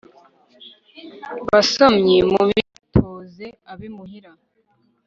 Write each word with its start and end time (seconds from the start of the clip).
basomyi 1.49 2.17
mubitoze 2.31 3.45
ab'imuhira 3.71 4.31